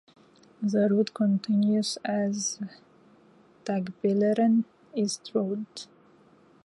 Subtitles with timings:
[0.63, 2.59] The route continues as
[3.65, 4.63] Tagbilaran
[4.95, 5.67] East Road.